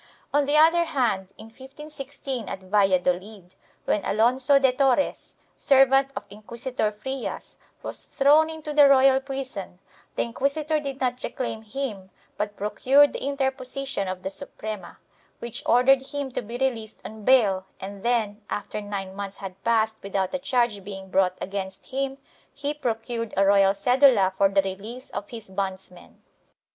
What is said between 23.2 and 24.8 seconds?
a royal cedula for the